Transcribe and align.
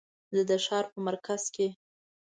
زه 0.35 0.41
د 0.49 0.51
ښار 0.65 0.85
په 0.91 0.99
مرکز 1.07 1.41
کې 1.55 1.67